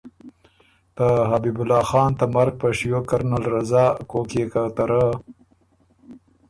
ته 0.95 1.07
حبیب 1.31 1.57
الله 1.61 1.81
حان 1.89 2.11
ته 2.19 2.25
مرګ 2.35 2.53
په 2.61 2.67
شیو 2.77 2.99
کرنل 3.09 3.43
رضا 3.55 3.85
کوک 4.09 4.31
يې 4.37 4.45
که 4.51 4.63
ته 4.75 4.83
رۀ 4.89 5.05